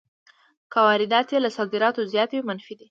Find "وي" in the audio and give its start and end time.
2.31-2.41